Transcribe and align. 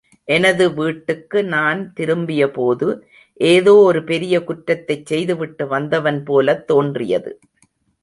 எனது 0.27 0.73
வீட்டுக்கு 0.73 1.43
நான் 1.45 1.93
திரும்பிய 1.93 2.51
போது 2.51 2.87
ஏதோ 3.39 3.75
ஒரு 3.83 4.03
பெரிய 4.03 4.43
குற்றத்தைச் 4.43 5.05
செய்துவிட்டு 5.05 5.67
வந்தவன் 5.67 6.23
போலத் 6.23 6.67
தோன்றியது. 6.67 7.33